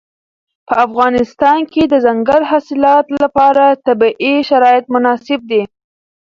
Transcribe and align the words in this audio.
په 0.67 0.73
افغانستان 0.87 1.59
کې 1.73 1.83
د 1.87 1.89
دځنګل 1.93 2.41
حاصلات 2.51 3.05
لپاره 3.21 3.63
طبیعي 3.85 4.35
شرایط 4.49 4.85
مناسب 4.95 5.39
دي. 5.51 5.63